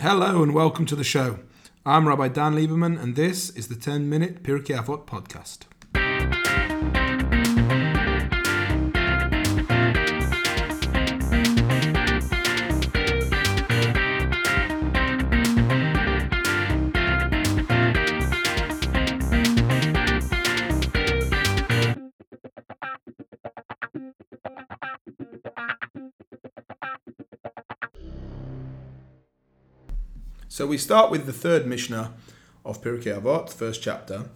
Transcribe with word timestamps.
Hello 0.00 0.44
and 0.44 0.54
welcome 0.54 0.86
to 0.86 0.94
the 0.94 1.02
show. 1.02 1.40
I'm 1.84 2.06
Rabbi 2.06 2.28
Dan 2.28 2.54
Lieberman, 2.54 3.02
and 3.02 3.16
this 3.16 3.50
is 3.50 3.66
the 3.66 3.74
10 3.74 4.08
minute 4.08 4.44
Pirkei 4.44 4.78
Avot 4.78 5.08
podcast. 5.08 5.62
So 30.50 30.66
we 30.66 30.78
start 30.78 31.10
with 31.10 31.26
the 31.26 31.32
third 31.34 31.66
Mishnah 31.66 32.14
of 32.64 32.82
Pirkei 32.82 33.20
Avot, 33.20 33.52
first 33.52 33.82
chapter, 33.82 34.30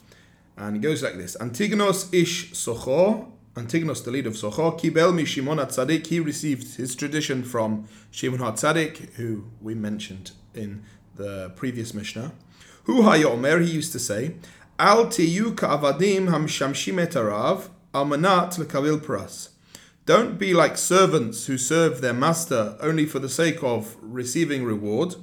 and 0.58 0.76
it 0.76 0.80
goes 0.80 1.02
like 1.02 1.16
this: 1.16 1.38
Antigonos 1.40 2.12
ish 2.12 2.52
Socho, 2.52 3.30
Antigonos, 3.54 4.04
the 4.04 4.10
leader 4.10 4.28
of 4.28 4.34
Socho, 4.34 4.78
kibel 4.78 5.14
mi 5.14 5.24
Shimon 5.24 5.56
HaTzadik. 5.56 6.06
He 6.06 6.20
received 6.20 6.76
his 6.76 6.94
tradition 6.94 7.42
from 7.42 7.88
Shimon 8.10 8.40
HaTzadik, 8.40 9.14
who 9.14 9.46
we 9.62 9.74
mentioned 9.74 10.32
in 10.54 10.82
the 11.16 11.50
previous 11.56 11.94
Mishnah. 11.94 12.32
Hu 12.84 13.00
hayomer, 13.04 13.64
he 13.64 13.70
used 13.70 13.92
to 13.92 13.98
say, 13.98 14.34
Al 14.78 15.06
tiyu 15.06 15.56
ka'avadim 15.56 16.28
hamshamshim 16.28 17.00
et 17.00 17.12
harav, 17.12 17.70
al 17.94 18.04
manat 18.04 18.58
lekavil 18.58 19.00
pras. 19.00 19.48
Don't 20.04 20.38
be 20.38 20.52
like 20.52 20.76
servants 20.76 21.46
who 21.46 21.56
serve 21.56 22.02
their 22.02 22.12
master 22.12 22.76
only 22.80 23.06
for 23.06 23.18
the 23.18 23.30
sake 23.30 23.62
of 23.62 23.96
receiving 24.02 24.62
reward. 24.62 25.14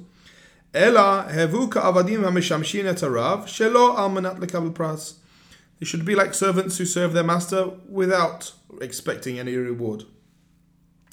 Ela 0.72 1.26
hevu 1.30 1.70
ka'avadim 1.70 2.22
hamishamshin 2.22 2.84
et 2.84 2.96
shelo 2.96 3.98
al 3.98 4.10
lekabel 4.10 4.72
pras. 4.72 5.14
They 5.78 5.86
should 5.86 6.04
be 6.04 6.14
like 6.14 6.34
servants 6.34 6.78
who 6.78 6.84
serve 6.84 7.12
their 7.12 7.24
master 7.24 7.70
without 7.88 8.52
expecting 8.80 9.38
any 9.38 9.56
reward. 9.56 10.04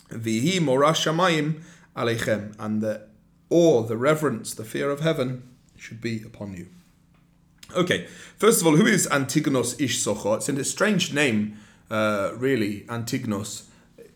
Vihi 0.09 0.59
morash 0.59 1.05
shamayim 1.05 1.61
aleichem, 1.95 2.55
and 2.59 2.81
the 2.81 3.07
awe, 3.49 3.83
the 3.83 3.97
reverence, 3.97 4.53
the 4.53 4.65
fear 4.65 4.91
of 4.91 4.99
heaven 4.99 5.43
should 5.75 6.01
be 6.01 6.21
upon 6.21 6.53
you. 6.53 6.67
Okay, 7.75 8.07
first 8.37 8.61
of 8.61 8.67
all, 8.67 8.75
who 8.75 8.85
is 8.85 9.07
Antigonus 9.07 9.79
Ish 9.79 10.03
Socho? 10.03 10.37
It's 10.37 10.47
a 10.47 10.63
strange 10.63 11.13
name, 11.13 11.57
uh, 11.89 12.31
really, 12.35 12.85
Antigonus 12.89 13.69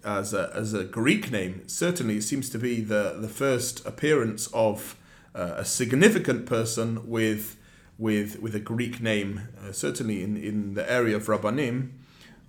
as 0.03 0.33
a, 0.33 0.51
as 0.53 0.73
a 0.73 0.83
Greek 0.83 1.31
name. 1.31 1.67
Certainly, 1.67 2.17
it 2.17 2.23
seems 2.23 2.49
to 2.51 2.57
be 2.57 2.81
the, 2.81 3.17
the 3.19 3.27
first 3.27 3.85
appearance 3.85 4.47
of 4.53 4.95
uh, 5.35 5.53
a 5.57 5.65
significant 5.65 6.45
person 6.45 7.07
with 7.07 7.57
with 7.97 8.39
with 8.39 8.55
a 8.55 8.59
Greek 8.59 9.01
name, 9.01 9.41
uh, 9.63 9.71
certainly 9.71 10.23
in, 10.23 10.35
in 10.35 10.73
the 10.73 10.91
area 10.91 11.15
of 11.15 11.27
Rabbanim, 11.27 11.91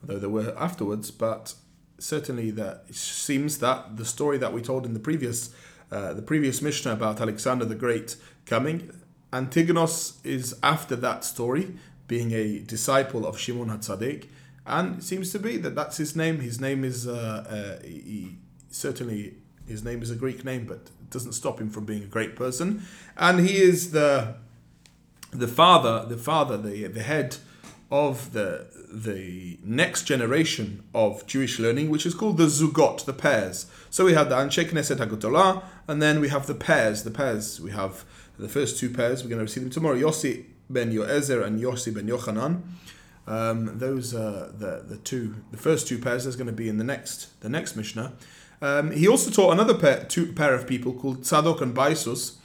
although 0.00 0.18
there 0.18 0.30
were 0.30 0.54
afterwards, 0.58 1.10
but 1.10 1.54
certainly 1.98 2.50
that 2.50 2.84
it 2.88 2.94
seems 2.94 3.58
that 3.58 3.96
the 3.96 4.04
story 4.04 4.38
that 4.38 4.52
we 4.52 4.62
told 4.62 4.86
in 4.86 4.94
the 4.94 5.00
previous 5.00 5.54
uh, 5.90 6.14
the 6.14 6.22
previous 6.22 6.62
Mishnah 6.62 6.92
about 6.92 7.20
Alexander 7.20 7.66
the 7.66 7.74
Great 7.74 8.16
coming, 8.46 8.90
Antigonus 9.32 10.18
is 10.24 10.56
after 10.62 10.96
that 10.96 11.22
story, 11.22 11.74
being 12.08 12.32
a 12.32 12.60
disciple 12.60 13.26
of 13.26 13.38
Shimon 13.38 13.68
HaTzadik, 13.68 14.28
and 14.66 14.98
it 14.98 15.02
seems 15.02 15.32
to 15.32 15.38
be 15.38 15.58
that 15.58 15.74
that's 15.74 15.98
his 15.98 16.16
name. 16.16 16.40
His 16.40 16.60
name 16.60 16.82
is 16.82 17.06
uh, 17.06 17.78
uh, 17.80 17.86
he, 17.86 18.38
certainly 18.70 19.34
his 19.66 19.84
name 19.84 20.02
is 20.02 20.10
a 20.10 20.16
Greek 20.16 20.44
name, 20.44 20.64
but 20.66 20.90
doesn't 21.12 21.32
stop 21.32 21.60
him 21.60 21.70
from 21.70 21.84
being 21.84 22.02
a 22.02 22.06
great 22.06 22.34
person. 22.34 22.82
And 23.16 23.40
he 23.40 23.62
is 23.62 23.92
the 23.92 24.34
the 25.30 25.48
father, 25.48 26.04
the 26.06 26.16
father, 26.16 26.56
the 26.56 26.86
the 26.88 27.02
head 27.02 27.36
of 27.90 28.32
the 28.32 28.66
the 28.90 29.58
next 29.64 30.04
generation 30.04 30.82
of 30.94 31.26
Jewish 31.26 31.58
learning, 31.58 31.90
which 31.90 32.04
is 32.04 32.14
called 32.14 32.38
the 32.38 32.46
Zugot, 32.46 33.04
the 33.04 33.12
pairs. 33.12 33.66
So 33.90 34.04
we 34.04 34.14
have 34.14 34.28
the 34.28 34.36
Anshe 34.36 34.68
Knesset 34.68 34.96
HaGedolah, 34.96 35.62
and 35.88 36.02
then 36.02 36.20
we 36.20 36.28
have 36.28 36.46
the 36.46 36.54
pairs. 36.54 37.04
The 37.04 37.10
pairs 37.10 37.60
we 37.60 37.70
have 37.70 38.04
the 38.38 38.48
first 38.48 38.78
two 38.78 38.90
pairs. 38.90 39.22
We're 39.22 39.30
going 39.30 39.44
to 39.44 39.52
see 39.52 39.60
them 39.60 39.70
tomorrow. 39.70 39.96
Yossi 39.96 40.44
ben 40.68 40.92
Yoezer 40.92 41.44
and 41.44 41.60
Yossi 41.60 41.94
ben 41.94 42.06
Yochanan. 42.06 42.62
Um, 43.26 43.78
those 43.78 44.14
are 44.14 44.48
the 44.48 44.84
the 44.86 44.96
two 44.96 45.36
the 45.50 45.58
first 45.58 45.86
two 45.86 45.98
pairs. 45.98 46.24
There's 46.24 46.36
going 46.36 46.48
to 46.48 46.52
be 46.52 46.68
in 46.68 46.78
the 46.78 46.84
next 46.84 47.40
the 47.40 47.48
next 47.48 47.76
Mishnah. 47.76 48.12
Um, 48.62 48.92
he 48.92 49.08
also 49.08 49.30
taught 49.30 49.52
another 49.52 49.74
pair, 49.74 50.04
two 50.04 50.32
pair 50.32 50.54
of 50.54 50.68
people 50.68 50.94
called 50.94 51.22
Tzadok 51.22 51.60
and 51.60 51.74
Baisus. 51.74 52.36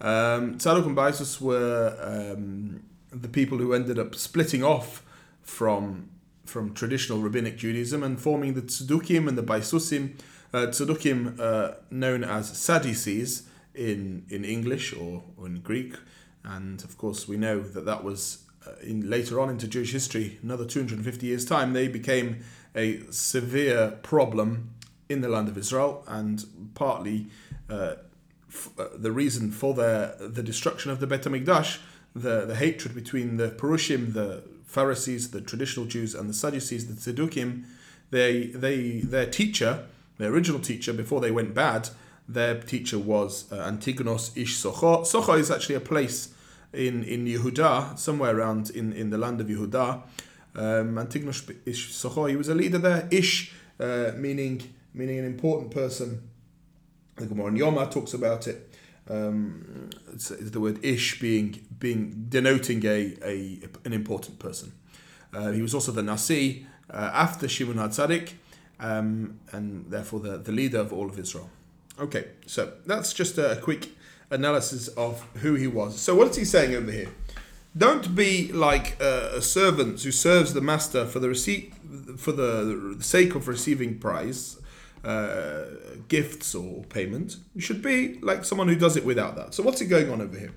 Um, 0.00 0.56
Tzadok 0.56 0.86
and 0.86 0.96
Baisus 0.96 1.38
were 1.38 1.96
um, 2.00 2.82
the 3.10 3.28
people 3.28 3.58
who 3.58 3.74
ended 3.74 3.98
up 3.98 4.14
splitting 4.14 4.64
off 4.64 5.04
from 5.42 6.10
from 6.46 6.72
traditional 6.72 7.18
rabbinic 7.18 7.58
Judaism 7.58 8.02
and 8.02 8.20
forming 8.20 8.54
the 8.54 8.62
Tzedukim 8.62 9.28
and 9.28 9.36
the 9.36 9.42
Baisusim. 9.42 10.18
Uh, 10.54 11.42
uh, 11.42 11.74
known 11.90 12.24
as 12.24 12.56
Sadducees 12.56 13.42
in 13.74 14.24
in 14.30 14.44
English 14.44 14.94
or, 14.94 15.24
or 15.36 15.46
in 15.46 15.60
Greek, 15.60 15.94
and 16.42 16.82
of 16.84 16.96
course 16.96 17.28
we 17.28 17.36
know 17.36 17.60
that 17.60 17.84
that 17.84 18.02
was 18.02 18.44
uh, 18.66 18.70
in 18.82 19.10
later 19.10 19.38
on 19.40 19.50
into 19.50 19.68
Jewish 19.68 19.92
history, 19.92 20.38
another 20.42 20.64
250 20.64 21.26
years 21.26 21.44
time, 21.44 21.74
they 21.74 21.88
became 21.88 22.42
a 22.74 23.00
severe 23.10 23.98
problem 24.02 24.70
in 25.08 25.20
the 25.20 25.28
land 25.28 25.48
of 25.48 25.56
Israel, 25.56 26.04
and 26.06 26.44
partly 26.74 27.28
uh, 27.70 27.94
f- 28.48 28.70
uh, 28.78 28.88
the 28.96 29.12
reason 29.12 29.50
for 29.50 29.74
their 29.74 30.16
the 30.18 30.42
destruction 30.42 30.90
of 30.90 31.00
the 31.00 31.06
Bet 31.06 31.22
Hamikdash, 31.22 31.78
the 32.14 32.44
the 32.46 32.56
hatred 32.56 32.94
between 32.94 33.36
the 33.36 33.48
Perushim, 33.50 34.12
the 34.12 34.42
Pharisees, 34.66 35.30
the 35.30 35.40
traditional 35.40 35.86
Jews, 35.86 36.14
and 36.14 36.28
the 36.28 36.34
Sadducees, 36.34 36.86
the 36.86 36.94
Tzedukim, 36.94 37.64
they 38.10 38.46
they 38.46 39.00
their 39.00 39.26
teacher, 39.26 39.86
their 40.18 40.32
original 40.32 40.60
teacher 40.60 40.92
before 40.92 41.20
they 41.20 41.30
went 41.30 41.54
bad, 41.54 41.90
their 42.28 42.60
teacher 42.60 42.98
was 42.98 43.50
uh, 43.52 43.56
Antigonos 43.70 44.36
Ish 44.36 44.56
Socho. 44.56 45.02
Socho 45.02 45.38
is 45.38 45.50
actually 45.50 45.76
a 45.76 45.80
place 45.80 46.34
in 46.72 47.04
in 47.04 47.26
Yehuda, 47.26 47.98
somewhere 47.98 48.36
around 48.36 48.70
in 48.70 48.92
in 48.92 49.10
the 49.10 49.18
land 49.18 49.40
of 49.40 49.46
Yehuda. 49.46 50.02
Um, 50.56 50.96
Antigonos 50.96 51.54
Ish 51.64 51.92
Socho, 51.92 52.28
he 52.28 52.36
was 52.36 52.48
a 52.48 52.54
leader 52.54 52.78
there. 52.78 53.08
Ish 53.10 53.52
uh, 53.78 54.12
meaning 54.16 54.74
meaning 54.96 55.18
an 55.18 55.24
important 55.24 55.70
person. 55.70 56.28
The 57.16 57.26
Gemara 57.26 57.48
in 57.48 57.56
Yoma 57.56 57.90
talks 57.90 58.14
about 58.14 58.48
it. 58.48 58.74
Um, 59.08 59.90
it's, 60.12 60.30
it's 60.30 60.50
the 60.50 60.60
word 60.60 60.84
ish 60.84 61.20
being 61.20 61.64
being 61.78 62.26
denoting 62.28 62.84
a, 62.84 63.16
a 63.22 63.60
an 63.84 63.92
important 63.92 64.38
person. 64.38 64.72
Uh, 65.32 65.52
he 65.52 65.62
was 65.62 65.74
also 65.74 65.92
the 65.92 66.02
Nasi 66.02 66.66
uh, 66.90 67.10
after 67.12 67.46
Shimon 67.46 67.76
HaTzadik, 67.76 68.32
um, 68.80 69.38
and 69.52 69.90
therefore 69.90 70.20
the, 70.20 70.38
the 70.38 70.52
leader 70.52 70.78
of 70.78 70.92
all 70.92 71.08
of 71.08 71.18
Israel. 71.18 71.50
Okay, 72.00 72.26
so 72.46 72.72
that's 72.84 73.12
just 73.12 73.38
a 73.38 73.58
quick 73.62 73.90
analysis 74.30 74.88
of 74.88 75.22
who 75.36 75.54
he 75.54 75.66
was. 75.66 75.98
So 75.98 76.14
what 76.14 76.28
is 76.30 76.36
he 76.36 76.44
saying 76.44 76.74
over 76.74 76.90
here? 76.90 77.08
Don't 77.76 78.14
be 78.14 78.50
like 78.52 79.00
a, 79.00 79.40
servant 79.42 80.02
who 80.02 80.10
serves 80.10 80.54
the 80.54 80.62
master 80.62 81.06
for 81.06 81.18
the 81.18 81.28
receipt 81.28 81.74
for 82.16 82.32
the, 82.32 82.94
the 82.96 83.04
sake 83.04 83.34
of 83.34 83.48
receiving 83.48 83.98
prize 83.98 84.58
uh, 85.04 85.64
gifts 86.08 86.54
or 86.54 86.84
payment. 86.84 87.36
You 87.54 87.60
should 87.60 87.82
be 87.82 88.18
like 88.20 88.44
someone 88.44 88.68
who 88.68 88.76
does 88.76 88.96
it 88.96 89.04
without 89.04 89.36
that. 89.36 89.54
So 89.54 89.62
what's 89.62 89.80
it 89.80 89.86
going 89.86 90.10
on 90.10 90.20
over 90.20 90.38
here? 90.38 90.52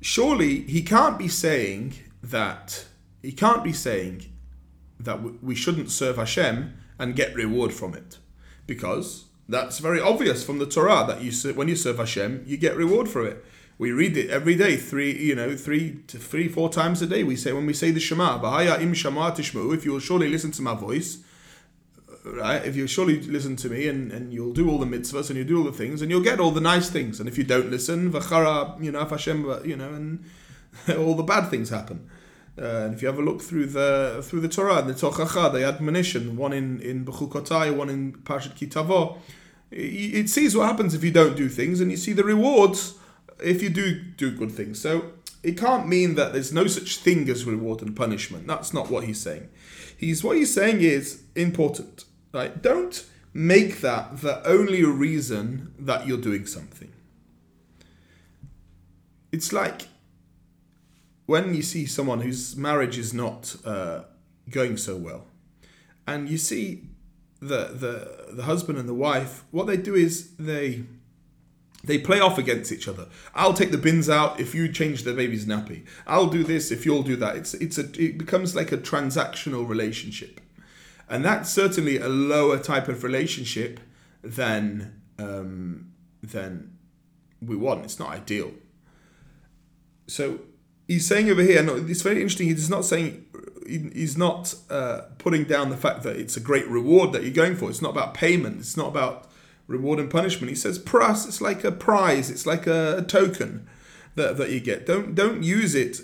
Surely 0.00 0.60
he 0.62 0.82
can't 0.82 1.18
be 1.18 1.28
saying 1.28 1.94
that 2.22 2.86
he 3.22 3.32
can't 3.32 3.64
be 3.64 3.72
saying 3.72 4.32
that 5.00 5.42
we 5.42 5.54
shouldn't 5.54 5.90
serve 5.90 6.16
Hashem 6.16 6.74
and 6.98 7.16
get 7.16 7.34
reward 7.34 7.72
from 7.72 7.94
it, 7.94 8.18
because 8.66 9.24
that's 9.48 9.78
very 9.78 10.00
obvious 10.00 10.44
from 10.44 10.58
the 10.58 10.66
Torah 10.66 11.04
that 11.06 11.22
you 11.22 11.32
when 11.54 11.68
you 11.68 11.76
serve 11.76 11.98
Hashem 11.98 12.44
you 12.46 12.56
get 12.56 12.76
reward 12.76 13.08
for 13.08 13.26
it. 13.26 13.44
We 13.78 13.92
read 13.92 14.16
it 14.16 14.30
every 14.30 14.54
day, 14.54 14.76
three 14.76 15.12
you 15.12 15.34
know 15.34 15.56
three 15.56 16.02
to 16.06 16.18
three 16.18 16.48
four 16.48 16.68
times 16.70 17.02
a 17.02 17.06
day. 17.06 17.24
We 17.24 17.36
say 17.36 17.52
when 17.52 17.66
we 17.66 17.72
say 17.74 17.90
the 17.90 18.00
Shema, 18.00 18.38
Bahaya 18.40 18.80
im 18.80 18.94
Shema 18.94 19.32
tishmu, 19.32 19.74
if 19.74 19.84
you 19.84 19.92
will 19.92 20.00
surely 20.00 20.28
listen 20.28 20.50
to 20.52 20.62
my 20.62 20.74
voice, 20.74 21.18
right? 22.34 22.64
If 22.64 22.76
you 22.76 22.86
surely 22.86 23.20
listen 23.20 23.56
to 23.56 23.68
me 23.68 23.88
and, 23.88 24.10
and 24.10 24.32
you'll 24.32 24.52
do 24.52 24.70
all 24.70 24.78
the 24.78 24.86
mitzvahs 24.86 25.28
and 25.30 25.38
you 25.38 25.44
do 25.44 25.58
all 25.58 25.64
the 25.64 25.72
things 25.72 26.02
and 26.02 26.10
you'll 26.10 26.22
get 26.22 26.40
all 26.40 26.50
the 26.50 26.60
nice 26.60 26.90
things. 26.90 27.20
And 27.20 27.28
if 27.28 27.38
you 27.38 27.44
don't 27.44 27.70
listen, 27.70 28.12
v'chara, 28.12 28.82
you 28.82 28.92
know, 28.92 29.04
Hashem, 29.04 29.60
you 29.64 29.76
know, 29.76 29.92
and 29.92 30.24
all 30.96 31.14
the 31.14 31.22
bad 31.22 31.48
things 31.48 31.70
happen. 31.70 32.08
Uh, 32.58 32.84
and 32.86 32.94
if 32.94 33.02
you 33.02 33.08
have 33.08 33.18
a 33.18 33.22
look 33.22 33.42
through 33.42 33.66
the 33.66 34.22
through 34.24 34.40
the 34.40 34.48
Torah 34.48 34.80
the 34.80 34.94
Tochacha, 34.94 35.52
the 35.52 35.64
admonition, 35.64 36.36
one 36.36 36.54
in 36.54 36.80
in 36.80 37.04
Bechukotai, 37.04 37.74
one 37.76 37.90
in 37.90 38.14
Parshat 38.14 38.54
Ki 38.54 38.66
Tavo, 38.66 39.18
it, 39.70 40.14
it 40.14 40.28
sees 40.30 40.56
what 40.56 40.66
happens 40.66 40.94
if 40.94 41.04
you 41.04 41.10
don't 41.10 41.36
do 41.36 41.50
things, 41.50 41.82
and 41.82 41.90
you 41.90 41.98
see 41.98 42.14
the 42.14 42.24
rewards 42.24 42.94
if 43.44 43.62
you 43.62 43.68
do 43.68 44.00
do 44.00 44.30
good 44.30 44.52
things. 44.52 44.80
So 44.80 45.12
it 45.42 45.58
can't 45.58 45.86
mean 45.86 46.14
that 46.14 46.32
there's 46.32 46.52
no 46.52 46.66
such 46.66 46.96
thing 46.96 47.28
as 47.28 47.44
reward 47.44 47.82
and 47.82 47.94
punishment. 47.94 48.46
That's 48.46 48.72
not 48.72 48.90
what 48.90 49.04
he's 49.04 49.20
saying. 49.20 49.50
He's 49.96 50.24
what 50.24 50.38
he's 50.38 50.52
saying 50.52 50.80
is 50.80 51.22
important. 51.34 52.04
Right? 52.36 52.60
Don't 52.60 53.02
make 53.32 53.80
that 53.80 54.20
the 54.20 54.46
only 54.46 54.84
reason 54.84 55.72
that 55.78 56.06
you're 56.06 56.20
doing 56.20 56.44
something. 56.44 56.92
It's 59.32 59.54
like 59.54 59.88
when 61.24 61.54
you 61.54 61.62
see 61.62 61.86
someone 61.86 62.20
whose 62.20 62.54
marriage 62.54 62.98
is 62.98 63.14
not 63.14 63.56
uh, 63.64 64.02
going 64.50 64.76
so 64.76 64.96
well, 64.96 65.24
and 66.06 66.28
you 66.28 66.36
see 66.36 66.84
the 67.40 67.70
the 67.82 68.34
the 68.34 68.42
husband 68.42 68.78
and 68.78 68.86
the 68.86 68.98
wife, 69.08 69.44
what 69.50 69.66
they 69.66 69.78
do 69.78 69.94
is 69.94 70.36
they 70.36 70.84
they 71.84 71.96
play 71.96 72.20
off 72.20 72.36
against 72.36 72.70
each 72.70 72.86
other. 72.86 73.06
I'll 73.34 73.54
take 73.54 73.70
the 73.70 73.78
bins 73.78 74.10
out 74.10 74.40
if 74.40 74.54
you 74.54 74.70
change 74.70 75.04
the 75.04 75.14
baby's 75.14 75.46
nappy. 75.46 75.86
I'll 76.06 76.26
do 76.26 76.44
this 76.44 76.70
if 76.70 76.84
you'll 76.84 77.02
do 77.02 77.16
that. 77.16 77.36
It's 77.36 77.54
it's 77.54 77.78
a 77.78 77.86
it 77.98 78.18
becomes 78.18 78.54
like 78.54 78.72
a 78.72 78.76
transactional 78.76 79.66
relationship, 79.66 80.42
and 81.08 81.24
that's 81.24 81.50
certainly 81.50 81.98
a 81.98 82.08
lower 82.08 82.58
type 82.58 82.88
of 82.88 83.04
relationship 83.04 83.80
than 84.22 85.00
um, 85.18 85.92
than 86.22 86.76
we 87.40 87.56
want. 87.56 87.84
It's 87.84 87.98
not 87.98 88.10
ideal. 88.10 88.52
So 90.06 90.40
he's 90.88 91.06
saying 91.06 91.30
over 91.30 91.42
here, 91.42 91.64
it's 91.88 92.02
very 92.02 92.16
interesting. 92.16 92.48
He's 92.48 92.70
not 92.70 92.84
saying 92.84 93.24
he's 93.66 94.16
not 94.16 94.54
uh, 94.70 95.02
putting 95.18 95.44
down 95.44 95.70
the 95.70 95.76
fact 95.76 96.02
that 96.04 96.16
it's 96.16 96.36
a 96.36 96.40
great 96.40 96.66
reward 96.68 97.12
that 97.12 97.22
you're 97.22 97.32
going 97.32 97.56
for. 97.56 97.68
It's 97.70 97.82
not 97.82 97.90
about 97.90 98.14
payment. 98.14 98.60
It's 98.60 98.76
not 98.76 98.88
about 98.88 99.28
reward 99.66 99.98
and 99.98 100.10
punishment. 100.10 100.50
He 100.50 100.56
says 100.56 100.78
pras. 100.78 101.26
It's 101.26 101.40
like 101.40 101.64
a 101.64 101.72
prize. 101.72 102.30
It's 102.30 102.46
like 102.46 102.66
a, 102.66 102.98
a 102.98 103.02
token 103.02 103.68
that, 104.14 104.36
that 104.36 104.50
you 104.50 104.60
get. 104.60 104.86
Don't 104.86 105.14
don't 105.14 105.42
use 105.42 105.74
it. 105.74 106.00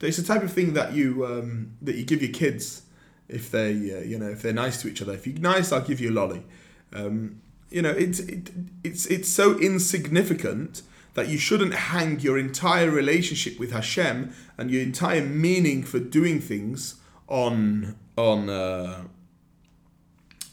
It's 0.00 0.18
the 0.18 0.22
type 0.22 0.42
of 0.42 0.52
thing 0.52 0.74
that 0.74 0.92
you 0.92 1.24
um, 1.24 1.76
that 1.82 1.96
you 1.96 2.04
give 2.04 2.22
your 2.22 2.32
kids 2.32 2.82
if 3.28 3.50
they 3.50 3.70
uh, 3.70 4.00
you 4.00 4.18
know 4.18 4.28
if 4.28 4.42
they're 4.42 4.52
nice 4.52 4.80
to 4.82 4.88
each 4.88 5.02
other. 5.02 5.12
If 5.12 5.26
you're 5.26 5.38
nice, 5.38 5.72
I'll 5.72 5.80
give 5.80 6.00
you 6.00 6.10
a 6.10 6.14
lolly. 6.14 6.44
Um, 6.92 7.40
you 7.70 7.82
know 7.82 7.90
it's 7.90 8.20
it, 8.20 8.50
it's 8.84 9.06
it's 9.06 9.28
so 9.28 9.58
insignificant 9.58 10.82
that 11.14 11.28
you 11.28 11.38
shouldn't 11.38 11.74
hang 11.74 12.20
your 12.20 12.38
entire 12.38 12.90
relationship 12.90 13.58
with 13.58 13.72
Hashem 13.72 14.34
and 14.58 14.70
your 14.70 14.82
entire 14.82 15.22
meaning 15.22 15.82
for 15.82 15.98
doing 15.98 16.40
things 16.40 16.96
on 17.26 17.96
on 18.16 18.48
uh, 18.48 19.04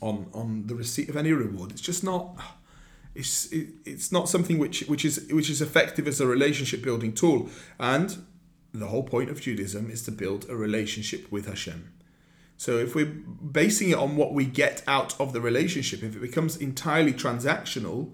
on 0.02 0.28
on 0.34 0.68
the 0.68 0.76
receipt 0.76 1.10
of 1.10 1.18
any 1.18 1.32
reward. 1.32 1.72
It's 1.72 1.82
just 1.82 2.04
not. 2.04 2.36
It's 3.16 3.52
it, 3.52 3.68
it's 3.86 4.12
not 4.12 4.28
something 4.30 4.58
which 4.58 4.82
which 4.88 5.06
is 5.06 5.28
which 5.32 5.50
is 5.50 5.62
effective 5.62 6.08
as 6.08 6.20
a 6.20 6.28
relationship 6.28 6.82
building 6.82 7.14
tool. 7.14 7.50
And 7.80 8.26
the 8.74 8.88
whole 8.88 9.04
point 9.04 9.30
of 9.30 9.40
Judaism 9.40 9.92
is 9.92 10.02
to 10.04 10.12
build 10.12 10.50
a 10.50 10.56
relationship 10.56 11.32
with 11.32 11.46
Hashem. 11.46 11.92
So 12.58 12.78
if 12.78 12.96
we're 12.96 13.06
basing 13.06 13.90
it 13.90 13.98
on 13.98 14.16
what 14.16 14.34
we 14.34 14.46
get 14.46 14.84
out 14.88 15.20
of 15.20 15.34
the 15.34 15.42
relationship, 15.42 16.04
if 16.04 16.16
it 16.16 16.22
becomes 16.22 16.56
entirely 16.58 17.14
transactional, 17.14 18.12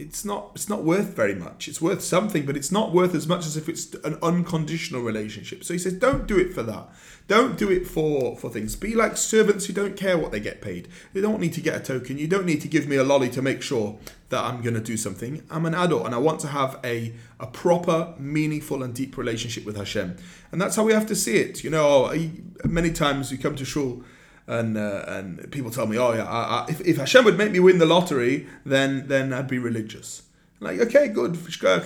it's 0.00 0.24
not 0.24 0.52
it's 0.54 0.68
not 0.68 0.82
worth 0.82 1.14
very 1.14 1.34
much. 1.34 1.68
It's 1.68 1.80
worth 1.80 2.02
something, 2.02 2.46
but 2.46 2.56
it's 2.56 2.72
not 2.72 2.92
worth 2.92 3.14
as 3.14 3.28
much 3.28 3.46
as 3.46 3.56
if 3.56 3.68
it's 3.68 3.92
an 4.04 4.18
unconditional 4.22 5.02
relationship. 5.02 5.62
So 5.62 5.74
he 5.74 5.78
says, 5.78 5.92
don't 5.92 6.26
do 6.26 6.38
it 6.38 6.54
for 6.54 6.62
that. 6.62 6.88
Don't 7.28 7.58
do 7.58 7.70
it 7.70 7.86
for 7.86 8.36
for 8.36 8.50
things. 8.50 8.74
Be 8.76 8.94
like 8.94 9.16
servants 9.16 9.66
who 9.66 9.72
don't 9.72 9.96
care 9.96 10.16
what 10.18 10.32
they 10.32 10.40
get 10.40 10.62
paid. 10.62 10.88
They 11.12 11.20
don't 11.20 11.40
need 11.40 11.52
to 11.52 11.60
get 11.60 11.76
a 11.76 11.80
token. 11.80 12.18
You 12.18 12.26
don't 12.26 12.46
need 12.46 12.62
to 12.62 12.68
give 12.68 12.88
me 12.88 12.96
a 12.96 13.04
lolly 13.04 13.28
to 13.30 13.42
make 13.42 13.62
sure 13.62 13.98
that 14.30 14.42
I'm 14.42 14.62
going 14.62 14.74
to 14.74 14.80
do 14.80 14.96
something. 14.96 15.42
I'm 15.50 15.66
an 15.66 15.74
adult 15.74 16.06
and 16.06 16.14
I 16.14 16.18
want 16.18 16.40
to 16.40 16.48
have 16.48 16.80
a 16.82 17.12
a 17.38 17.46
proper, 17.46 18.14
meaningful, 18.18 18.82
and 18.82 18.94
deep 18.94 19.16
relationship 19.16 19.64
with 19.64 19.76
Hashem. 19.76 20.16
And 20.50 20.60
that's 20.60 20.76
how 20.76 20.84
we 20.84 20.92
have 20.92 21.06
to 21.06 21.14
see 21.14 21.36
it. 21.36 21.62
You 21.62 21.70
know, 21.70 22.10
oh, 22.12 22.30
many 22.64 22.90
times 22.90 23.30
we 23.30 23.36
come 23.36 23.56
to 23.56 23.64
shul 23.64 24.02
and 24.50 24.76
uh, 24.76 25.04
and 25.06 25.50
people 25.52 25.70
tell 25.70 25.86
me, 25.86 25.96
oh 25.96 26.12
yeah, 26.12 26.24
I, 26.24 26.40
I, 26.42 26.66
if, 26.68 26.80
if 26.80 26.96
Hashem 26.96 27.24
would 27.24 27.38
make 27.38 27.52
me 27.52 27.60
win 27.60 27.78
the 27.78 27.86
lottery, 27.86 28.48
then 28.66 29.06
then 29.06 29.32
I'd 29.32 29.46
be 29.46 29.58
religious. 29.58 30.22
Like 30.58 30.80
okay, 30.80 31.06
good, 31.06 31.38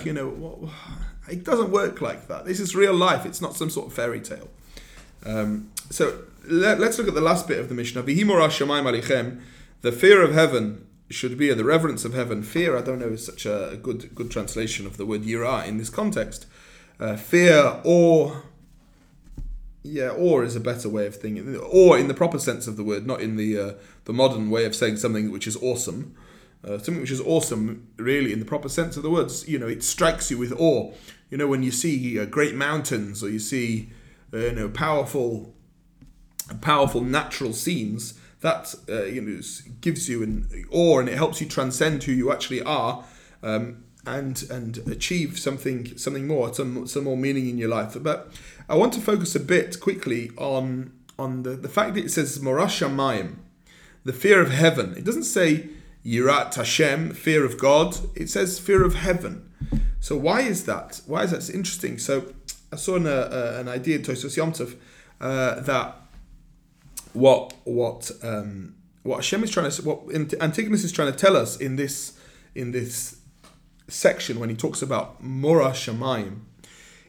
you 0.03 0.13
know, 0.13 0.71
it 1.29 1.43
doesn't 1.43 1.69
work 1.69 2.01
like 2.01 2.27
that. 2.27 2.45
This 2.45 2.59
is 2.59 2.75
real 2.75 2.93
life. 2.93 3.23
It's 3.25 3.39
not 3.39 3.55
some 3.55 3.69
sort 3.69 3.87
of 3.87 3.93
fairy 3.93 4.19
tale. 4.19 4.49
Um, 5.25 5.71
so 5.91 6.23
let, 6.47 6.81
us 6.81 6.97
look 6.97 7.07
at 7.07 7.13
the 7.13 7.21
last 7.21 7.47
bit 7.47 7.59
of 7.59 7.69
the 7.69 7.75
Mishnah. 7.75 8.01
The 8.03 9.91
fear 9.91 10.21
of 10.23 10.33
heaven 10.33 10.87
should 11.11 11.37
be, 11.37 11.53
the 11.53 11.63
reverence 11.63 12.03
of 12.03 12.15
heaven. 12.15 12.41
Fear, 12.41 12.75
I 12.75 12.81
don't 12.81 12.97
know, 12.97 13.09
is 13.09 13.25
such 13.27 13.45
a 13.45 13.79
good 13.81 14.15
good 14.15 14.31
translation 14.31 14.87
of 14.87 14.97
the 14.97 15.05
word 15.05 15.21
yirah 15.21 15.67
in 15.67 15.77
this 15.77 15.91
context. 15.91 16.47
Uh, 16.99 17.15
fear, 17.15 17.79
awe, 17.83 18.41
yeah, 19.85 20.09
or 20.09 20.43
is 20.43 20.55
a 20.55 20.59
better 20.59 20.89
way 20.89 21.05
of 21.05 21.15
thinking, 21.15 21.55
or 21.57 21.97
in 21.97 22.07
the 22.07 22.13
proper 22.13 22.39
sense 22.39 22.65
of 22.67 22.75
the 22.75 22.83
word, 22.83 23.05
not 23.05 23.21
in 23.21 23.35
the 23.35 23.59
uh, 23.59 23.73
the 24.05 24.13
modern 24.13 24.49
way 24.49 24.65
of 24.65 24.75
saying 24.75 24.97
something 24.97 25.31
which 25.31 25.47
is 25.47 25.55
awesome. 25.57 26.15
Uh, 26.63 26.79
something 26.79 27.01
which 27.01 27.11
is 27.11 27.21
awesome, 27.21 27.87
really, 27.97 28.33
in 28.33 28.39
the 28.39 28.45
proper 28.45 28.67
sense 28.67 28.97
of 28.97 29.03
the 29.03 29.09
words. 29.09 29.47
You 29.47 29.59
know, 29.59 29.67
it 29.67 29.83
strikes 29.83 30.31
you 30.31 30.39
with 30.39 30.51
awe. 30.59 30.91
You 31.29 31.37
know, 31.37 31.45
when 31.45 31.61
you 31.61 31.69
see 31.69 32.19
uh, 32.19 32.25
great 32.25 32.55
mountains 32.55 33.23
or 33.23 33.29
you 33.29 33.37
see, 33.37 33.91
uh, 34.33 34.37
you 34.37 34.51
know, 34.53 34.69
powerful, 34.69 35.53
powerful 36.61 37.01
natural 37.01 37.53
scenes, 37.53 38.19
that 38.41 38.73
uh, 38.89 39.03
you 39.03 39.21
know 39.21 39.39
gives 39.81 40.09
you 40.09 40.23
an 40.23 40.65
awe 40.71 40.99
and 40.99 41.07
it 41.07 41.15
helps 41.15 41.39
you 41.39 41.47
transcend 41.47 42.03
who 42.03 42.11
you 42.11 42.31
actually 42.31 42.63
are. 42.63 43.05
Um, 43.43 43.83
and 44.05 44.43
and 44.49 44.77
achieve 44.89 45.39
something 45.39 45.97
something 45.97 46.27
more, 46.27 46.53
some 46.53 46.87
some 46.87 47.03
more 47.05 47.17
meaning 47.17 47.49
in 47.49 47.57
your 47.57 47.69
life. 47.69 47.97
But 48.01 48.31
I 48.69 48.75
want 48.75 48.93
to 48.93 49.01
focus 49.01 49.35
a 49.35 49.39
bit 49.39 49.79
quickly 49.79 50.31
on 50.37 50.91
on 51.17 51.43
the, 51.43 51.51
the 51.51 51.69
fact 51.69 51.95
that 51.95 52.05
it 52.05 52.11
says 52.11 52.39
Morash 52.39 52.81
Shamayim, 52.81 53.35
the 54.03 54.13
fear 54.13 54.41
of 54.41 54.51
heaven. 54.51 54.95
It 54.97 55.03
doesn't 55.03 55.23
say 55.23 55.69
Yirat 56.05 56.55
Hashem, 56.55 57.13
fear 57.13 57.45
of 57.45 57.57
God. 57.57 57.97
It 58.15 58.29
says 58.29 58.59
fear 58.59 58.83
of 58.83 58.95
heaven. 58.95 59.49
So 59.99 60.15
why 60.15 60.41
is 60.41 60.65
that? 60.65 61.01
Why 61.07 61.23
is 61.23 61.31
that 61.31 61.37
it's 61.37 61.49
interesting? 61.49 61.97
So 61.97 62.33
I 62.71 62.75
saw 62.75 62.95
an, 62.97 63.07
uh, 63.07 63.57
an 63.59 63.67
idea 63.67 63.97
in 63.97 64.03
Tosfos 64.03 64.37
Yom 64.37 64.51
Tov, 64.51 64.75
uh, 65.19 65.61
that 65.61 65.95
what 67.13 67.53
what 67.63 68.11
um, 68.21 68.75
what 69.03 69.17
Hashem 69.17 69.43
is 69.43 69.51
trying 69.51 69.71
to 69.71 69.81
what 69.81 69.99
Antigonus 70.13 70.83
is 70.83 70.91
trying 70.91 71.11
to 71.11 71.17
tell 71.17 71.35
us 71.37 71.57
in 71.57 71.75
this 71.75 72.19
in 72.53 72.71
this 72.71 73.19
section 73.87 74.39
when 74.39 74.49
he 74.49 74.55
talks 74.55 74.81
about 74.81 75.21
Mora 75.21 75.71
Shamayim, 75.71 76.41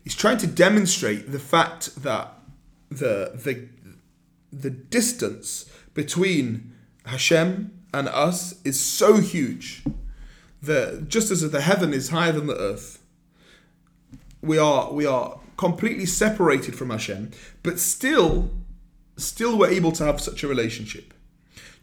he's 0.03 0.15
trying 0.15 0.39
to 0.39 0.47
demonstrate 0.47 1.33
the 1.33 1.39
fact 1.39 2.03
that 2.03 2.33
the 2.91 3.33
the 3.35 3.69
the 4.53 4.71
distance 4.71 5.71
between 5.95 6.73
Hashem 7.05 7.73
and 7.93 8.09
us 8.09 8.61
is 8.65 8.79
so 8.79 9.17
huge 9.17 9.83
that 10.63 11.09
just 11.09 11.31
as 11.31 11.49
the 11.51 11.61
heaven 11.61 11.93
is 11.93 12.11
higher 12.11 12.33
than 12.33 12.47
the 12.47 12.57
earth, 12.57 13.03
we 14.43 14.59
are 14.59 14.93
we 14.93 15.07
are 15.07 15.41
completely 15.57 16.07
separated 16.07 16.77
from 16.77 16.91
Hashem, 16.91 17.31
but 17.63 17.79
still 17.79 18.51
still 19.17 19.59
we're 19.59 19.71
able 19.71 19.93
to 19.93 20.05
have 20.05 20.21
such 20.21 20.43
a 20.43 20.49
relationship. 20.49 21.15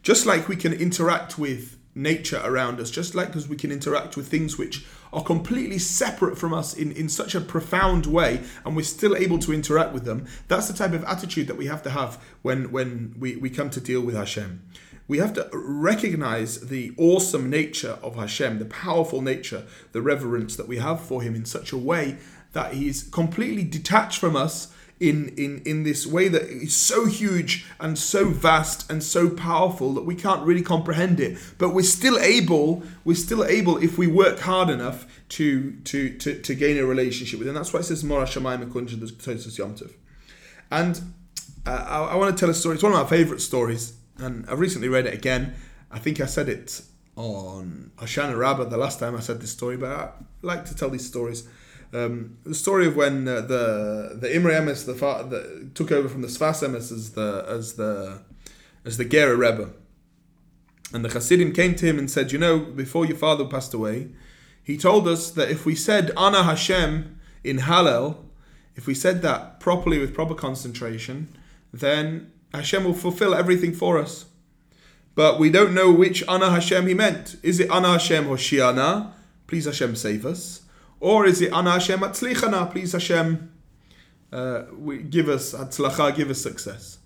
Just 0.02 0.26
like 0.26 0.48
we 0.48 0.56
can 0.56 0.72
interact 0.72 1.38
with 1.38 1.78
nature 1.94 2.40
around 2.44 2.80
us, 2.80 2.90
just 2.90 3.14
like 3.14 3.36
as 3.36 3.48
we 3.48 3.56
can 3.56 3.70
interact 3.70 4.16
with 4.16 4.28
things 4.28 4.58
which 4.58 4.84
are 5.12 5.22
completely 5.22 5.78
separate 5.78 6.36
from 6.36 6.52
us 6.52 6.74
in, 6.74 6.92
in 6.92 7.08
such 7.08 7.34
a 7.34 7.40
profound 7.40 8.06
way, 8.06 8.42
and 8.64 8.74
we're 8.74 8.82
still 8.82 9.16
able 9.16 9.38
to 9.38 9.52
interact 9.52 9.92
with 9.92 10.04
them. 10.04 10.26
That's 10.48 10.68
the 10.68 10.74
type 10.74 10.92
of 10.92 11.04
attitude 11.04 11.46
that 11.46 11.56
we 11.56 11.66
have 11.66 11.82
to 11.84 11.90
have 11.90 12.22
when, 12.42 12.72
when 12.72 13.14
we, 13.18 13.36
we 13.36 13.50
come 13.50 13.70
to 13.70 13.80
deal 13.80 14.00
with 14.00 14.16
Hashem. 14.16 14.62
We 15.06 15.18
have 15.18 15.34
to 15.34 15.48
recognize 15.52 16.68
the 16.68 16.92
awesome 16.96 17.50
nature 17.50 17.98
of 18.02 18.16
Hashem, 18.16 18.58
the 18.58 18.64
powerful 18.64 19.20
nature, 19.20 19.64
the 19.92 20.00
reverence 20.00 20.56
that 20.56 20.66
we 20.66 20.78
have 20.78 21.00
for 21.00 21.22
Him 21.22 21.34
in 21.34 21.44
such 21.44 21.72
a 21.72 21.78
way 21.78 22.16
that 22.52 22.72
He's 22.72 23.02
completely 23.02 23.64
detached 23.64 24.18
from 24.18 24.34
us 24.34 24.72
in, 25.00 25.34
in, 25.36 25.60
in 25.66 25.82
this 25.82 26.06
way 26.06 26.28
that 26.28 26.42
is 26.42 26.74
so 26.74 27.06
huge 27.06 27.66
and 27.80 27.98
so 27.98 28.28
vast 28.28 28.90
and 28.90 29.02
so 29.02 29.28
powerful 29.28 29.92
that 29.94 30.04
we 30.04 30.14
can't 30.14 30.42
really 30.46 30.62
comprehend 30.62 31.20
it. 31.20 31.38
But 31.58 31.70
we're 31.70 31.82
still 31.82 32.18
able, 32.18 32.82
we're 33.04 33.16
still 33.16 33.44
able 33.44 33.76
if 33.78 33.98
we 33.98 34.06
work 34.06 34.40
hard 34.40 34.70
enough 34.70 35.06
to 35.30 35.72
to 35.84 36.16
to, 36.18 36.40
to 36.40 36.54
gain 36.54 36.78
a 36.78 36.84
relationship 36.84 37.38
with 37.38 37.48
him. 37.48 37.54
That's 37.54 37.72
why 37.72 37.80
it 37.80 37.84
says 37.84 38.04
Mora 38.04 38.26
Shamayim 38.26 38.60
the 38.60 39.62
Yom 39.62 39.74
Tov. 39.74 39.92
And 40.70 41.00
uh, 41.66 41.84
I, 41.88 42.12
I 42.12 42.14
want 42.14 42.36
to 42.36 42.40
tell 42.40 42.50
a 42.50 42.54
story. 42.54 42.74
It's 42.74 42.82
one 42.82 42.92
of 42.92 42.98
my 42.98 43.08
favorite 43.08 43.40
stories, 43.40 43.94
and 44.18 44.48
I've 44.48 44.60
recently 44.60 44.88
read 44.88 45.06
it 45.06 45.14
again. 45.14 45.54
I 45.90 45.98
think 45.98 46.20
I 46.20 46.26
said 46.26 46.48
it 46.48 46.82
on 47.16 47.92
Hoshana 47.96 48.36
Rabbah 48.36 48.64
the 48.64 48.76
last 48.76 48.98
time 48.98 49.16
I 49.16 49.20
said 49.20 49.40
this 49.40 49.50
story, 49.50 49.76
but 49.76 49.90
I 49.90 50.10
like 50.42 50.64
to 50.66 50.74
tell 50.74 50.90
these 50.90 51.06
stories. 51.06 51.48
Um, 51.94 52.38
the 52.44 52.54
story 52.54 52.86
of 52.86 52.96
when 52.96 53.28
uh, 53.28 53.42
the 53.42 54.18
the 54.20 54.34
Imre 54.34 54.52
Emes 54.52 54.84
the, 54.84 54.94
fa- 54.94 55.26
the 55.28 55.70
took 55.74 55.92
over 55.92 56.08
from 56.08 56.22
the 56.22 56.28
Sfas 56.28 56.66
Emes 56.66 56.90
as 56.90 57.12
the 57.12 57.44
as 57.48 57.74
the 57.74 58.20
as 58.84 58.96
the 58.96 59.04
Gerrer 59.04 59.38
Rebbe, 59.38 59.70
and 60.92 61.04
the 61.04 61.08
Hasidim 61.08 61.52
came 61.52 61.76
to 61.76 61.86
him 61.86 61.98
and 61.98 62.10
said, 62.10 62.32
"You 62.32 62.38
know, 62.38 62.58
before 62.58 63.06
your 63.06 63.16
father 63.16 63.44
passed 63.44 63.72
away, 63.72 64.08
he 64.62 64.76
told 64.76 65.06
us 65.06 65.30
that 65.30 65.50
if 65.50 65.64
we 65.64 65.76
said 65.76 66.10
Ana 66.16 66.42
Hashem 66.42 67.20
in 67.44 67.58
Hallel, 67.58 68.16
if 68.74 68.88
we 68.88 68.94
said 68.94 69.22
that 69.22 69.60
properly 69.60 70.00
with 70.00 70.12
proper 70.14 70.34
concentration, 70.34 71.28
then 71.72 72.32
Hashem 72.52 72.82
will 72.82 72.94
fulfill 72.94 73.34
everything 73.34 73.72
for 73.72 73.98
us." 73.98 74.26
but 75.14 75.38
we 75.38 75.50
don't 75.50 75.72
know 75.72 75.92
which 75.92 76.26
Ana 76.28 76.50
Hashem 76.50 76.86
he 76.86 76.94
meant. 76.94 77.36
Is 77.42 77.60
it 77.60 77.70
Ana 77.70 77.92
Hashem 77.92 78.24
Hoshiana? 78.24 79.12
Please 79.46 79.66
Hashem 79.66 79.94
save 79.96 80.26
us. 80.26 80.63
Or 81.04 81.26
is 81.26 81.42
it 81.42 81.52
Ana 81.52 81.72
Hashem 81.72 82.00
Atzlichana? 82.00 82.70
Please 82.70 82.92
Hashem 82.92 83.52
uh, 84.32 84.62
give 85.10 85.28
us 85.28 85.52
Atzlacha, 85.52 86.16
give 86.16 86.30
us 86.30 86.40
success. 86.40 86.96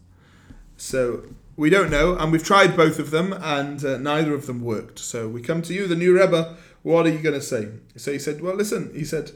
So 0.77 1.25
we 1.57 1.69
don't 1.69 1.91
know, 1.91 2.17
and 2.17 2.31
we've 2.31 2.45
tried 2.45 2.77
both 2.77 3.01
of 3.01 3.11
them, 3.11 3.33
and 3.33 3.85
uh, 3.85 3.99
neither 3.99 4.35
of 4.35 4.47
them 4.47 4.63
worked. 4.63 5.01
So 5.01 5.27
we 5.27 5.43
come 5.43 5.63
to 5.63 5.75
you, 5.75 5.89
the 5.89 5.97
new 5.97 6.17
Rebbe. 6.17 6.57
What 6.85 7.07
are 7.07 7.09
you 7.11 7.19
going 7.19 7.35
to 7.35 7.43
say? 7.43 7.71
So 7.97 8.13
he 8.13 8.21
said, 8.21 8.41
"Well, 8.41 8.55
listen." 8.55 8.93
He 8.95 9.05
said, 9.05 9.33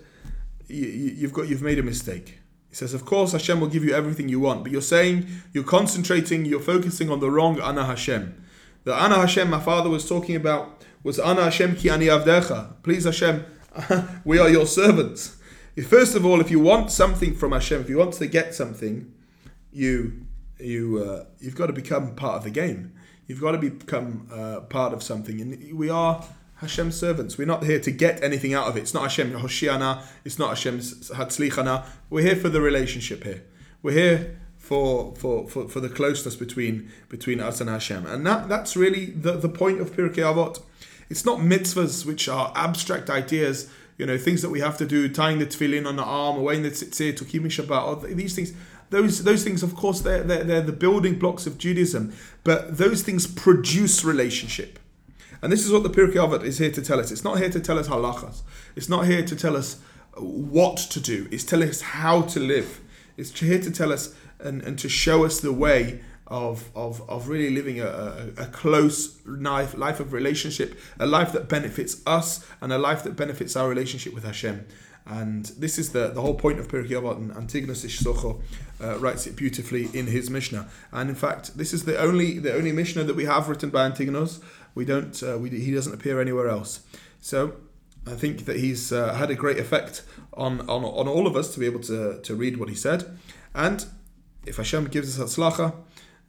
"You've 0.69 1.33
got, 1.33 1.49
you've 1.49 1.61
made 1.61 1.81
a 1.81 1.83
mistake." 1.83 2.39
He 2.69 2.77
says, 2.77 2.95
"Of 2.95 3.05
course, 3.05 3.33
Hashem 3.33 3.59
will 3.59 3.67
give 3.67 3.83
you 3.83 3.93
everything 3.93 4.29
you 4.29 4.39
want, 4.39 4.63
but 4.63 4.71
you're 4.71 4.81
saying 4.81 5.27
you're 5.53 5.65
concentrating, 5.65 6.45
you're 6.45 6.61
focusing 6.61 7.11
on 7.11 7.19
the 7.19 7.33
wrong 7.33 7.61
Ana 7.61 7.85
Hashem. 7.85 8.41
The 8.85 8.95
Ana 8.95 9.17
Hashem 9.17 9.51
my 9.51 9.59
father 9.59 9.91
was 9.91 10.09
talking 10.09 10.37
about 10.37 10.85
was 11.03 11.19
Ana 11.19 11.43
Hashem 11.43 11.75
ki 11.75 11.91
ani 11.91 12.07
avdecha. 12.07 12.81
Please 12.85 13.03
Hashem, 13.03 13.45
we 14.25 14.39
are 14.39 14.49
your 14.49 14.67
servants. 14.67 15.37
First 15.87 16.15
of 16.15 16.27
all, 16.27 16.41
if 16.41 16.51
you 16.51 16.61
want 16.61 16.91
something 16.91 17.35
from 17.35 17.53
Hashem, 17.53 17.81
if 17.81 17.89
you 17.89 17.99
want 17.99 18.15
to 18.15 18.27
get 18.27 18.55
something, 18.55 19.13
you 19.73 20.27
you 20.59 21.03
uh, 21.03 21.25
you've 21.41 21.57
got 21.57 21.67
to 21.67 21.73
become 21.73 22.15
part 22.15 22.37
of 22.37 22.45
the 22.45 22.51
game. 22.51 22.93
You've 23.27 23.41
got 23.41 23.53
to 23.53 23.59
become 23.59 24.29
uh, 24.31 24.61
part 24.61 24.93
of 24.93 25.03
something, 25.03 25.41
and 25.41 25.73
we 25.79 25.89
are 25.89 26.25
Hashem's 26.57 26.99
servants. 26.99 27.39
We're 27.39 27.47
not 27.47 27.65
here 27.65 27.81
to 27.81 27.91
get 27.91 28.23
anything 28.23 28.53
out 28.53 28.69
of 28.69 28.77
it. 28.77 28.81
It's 28.81 28.95
not 28.95 29.05
Hashem 29.05 29.33
Hoshiana. 29.33 30.03
It's 30.25 30.39
not 30.39 30.51
Hashem's 30.51 31.11
Hatzlichana. 31.11 31.85
We're 32.11 32.23
here 32.23 32.37
for 32.37 32.49
the 32.49 32.61
relationship 32.61 33.25
here. 33.25 33.43
We're 33.83 33.93
here 33.93 34.41
for, 34.59 35.15
for, 35.17 35.49
for, 35.49 35.69
for 35.69 35.81
the 35.81 35.89
closeness 35.89 36.37
between 36.37 36.91
between 37.09 37.41
us 37.41 37.61
and 37.61 37.71
Hashem, 37.71 38.07
and 38.07 38.27
that 38.27 38.49
that's 38.49 38.77
really 38.77 39.07
the, 39.07 39.33
the 39.33 39.49
point 39.49 39.81
of 39.81 39.93
Pirkei 39.93 40.23
Avot. 40.23 40.63
It's 41.13 41.27
not 41.27 41.41
mitzvahs 41.41 42.07
which 42.07 42.27
are 42.27 42.51
abstract 42.57 43.11
ideas, 43.11 43.71
you 43.99 44.07
know, 44.07 44.17
things 44.17 44.41
that 44.41 44.49
we 44.49 44.61
have 44.61 44.79
to 44.79 44.87
do, 44.87 45.11
tying 45.11 45.41
the 45.41 45.45
tefillin 45.45 45.87
on 45.87 45.97
the 45.97 46.03
arm, 46.03 46.39
or 46.39 46.45
wearing 46.45 46.63
the 46.63 46.71
tzitzit, 46.71 47.21
or 47.21 47.27
keeping 47.27 47.51
Shabbat, 47.51 47.87
or 47.87 48.15
these 48.15 48.35
things 48.35 48.55
those 48.89 49.23
those 49.23 49.45
things, 49.45 49.63
of 49.63 49.75
course, 49.75 50.01
they're, 50.01 50.23
they're, 50.23 50.45
they're 50.45 50.63
the 50.63 50.73
building 50.73 51.19
blocks 51.19 51.47
of 51.47 51.59
Judaism, 51.59 52.15
but 52.45 52.79
those 52.79 53.03
things 53.03 53.27
produce 53.27 54.05
relationship. 54.05 54.79
And 55.43 55.53
this 55.53 55.67
is 55.67 55.71
what 55.71 55.83
the 55.83 55.91
Pirkei 55.91 56.15
Avot 56.15 56.45
is 56.45 56.57
here 56.57 56.71
to 56.71 56.81
tell 56.81 56.99
us. 56.99 57.11
It's 57.11 57.25
not 57.25 57.39
here 57.39 57.51
to 57.51 57.61
tell 57.61 57.79
us 57.79 57.89
halachas. 57.89 58.41
It's 58.75 58.89
not 58.89 59.07
here 59.07 59.23
to 59.23 59.37
tell 59.37 59.55
us 59.55 59.81
what 60.17 60.79
to 60.79 60.99
do. 60.99 61.29
It's 61.31 61.45
telling 61.45 61.69
us 61.69 61.83
how 61.83 62.23
to 62.23 62.41
live. 62.41 62.81
It's 63.19 63.39
here 63.39 63.61
to 63.61 63.71
tell 63.71 63.93
us 63.93 64.15
and, 64.41 64.63
and 64.63 64.79
to 64.79 64.89
show 64.89 65.27
us 65.27 65.41
the 65.41 65.53
way 65.53 66.01
of, 66.33 66.71
of, 66.75 67.09
of 67.11 67.29
really 67.29 67.51
living 67.55 67.79
a, 67.79 67.87
a, 67.87 68.43
a, 68.45 68.47
close 68.47 69.19
life, 69.27 69.77
life 69.77 70.01
of 70.01 70.15
relationship, 70.15 70.79
a 70.99 71.07
life 71.07 71.31
that 71.33 71.47
benefits 71.47 72.01
us 72.07 72.45
and 72.63 72.73
a 72.73 72.79
life 72.79 73.05
that 73.05 73.17
benefits 73.17 73.55
our 73.55 73.69
relationship 73.69 74.15
with 74.15 74.25
Hashem. 74.25 74.67
And 75.05 75.45
this 75.59 75.79
is 75.79 75.93
the, 75.93 76.09
the 76.09 76.23
whole 76.23 76.35
point 76.35 76.59
of 76.59 76.69
Pirkei 76.69 76.93
Avot, 76.93 77.17
and 77.17 77.33
Antigonus 77.33 77.85
Ish 77.85 78.01
Socho 78.01 78.41
uh, 78.83 78.99
writes 78.99 79.27
it 79.27 79.37
beautifully 79.37 79.91
in 79.93 80.07
his 80.07 80.31
Mishnah. 80.31 80.69
And 80.91 81.11
in 81.11 81.17
fact, 81.17 81.59
this 81.59 81.75
is 81.75 81.85
the 81.85 81.99
only 81.99 82.39
the 82.39 82.55
only 82.55 82.73
Mishnah 82.73 83.05
that 83.05 83.17
we 83.17 83.27
have 83.27 83.49
written 83.49 83.69
by 83.69 83.85
Antigonus. 83.85 84.41
We 84.75 84.87
don't 84.87 85.23
uh, 85.23 85.37
we, 85.39 85.51
he 85.51 85.73
doesn't 85.75 85.93
appear 85.93 86.21
anywhere 86.21 86.49
else. 86.49 86.81
So 87.21 87.57
I 88.07 88.15
think 88.15 88.47
that 88.47 88.57
he's 88.57 88.93
uh, 88.93 89.15
had 89.15 89.31
a 89.31 89.35
great 89.35 89.59
effect 89.59 90.03
on, 90.35 90.61
on 90.61 90.85
on 90.85 91.09
all 91.09 91.27
of 91.27 91.37
us 91.37 91.53
to 91.55 91.61
be 91.61 91.67
able 91.67 91.81
to 91.81 92.21
to 92.23 92.35
read 92.35 92.57
what 92.59 92.69
he 92.69 92.77
said. 92.77 93.19
And 93.55 93.85
if 94.47 94.57
Hashem 94.57 94.87
gives 94.87 95.21
us 95.21 95.37
Hatzlacha, 95.37 95.75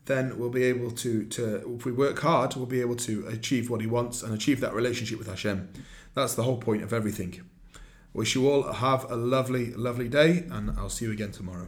then 0.06 0.38
we'll 0.38 0.50
be 0.50 0.64
able 0.64 0.92
to, 0.92 1.26
to, 1.26 1.76
if 1.78 1.86
we 1.86 1.92
work 1.92 2.20
hard, 2.20 2.56
we'll 2.56 2.66
be 2.66 2.82
able 2.82 2.96
to 2.98 3.26
achieve 3.28 3.70
what 3.70 3.82
He 3.82 3.88
wants 3.88 4.22
and 4.22 4.34
achieve 4.34 4.60
that 4.60 4.74
relationship 4.74 5.18
with 5.18 5.28
Hashem. 5.28 5.72
That's 6.14 6.36
the 6.36 6.44
whole 6.44 6.58
point 6.58 6.84
of 6.84 6.94
everything. 6.94 7.42
Wish 8.14 8.36
you 8.36 8.50
all 8.50 8.72
have 8.74 9.10
a 9.10 9.16
lovely, 9.16 9.74
lovely 9.74 10.08
day, 10.08 10.46
and 10.52 10.72
I'll 10.78 10.90
see 10.90 11.06
you 11.06 11.12
again 11.12 11.32
tomorrow. 11.32 11.68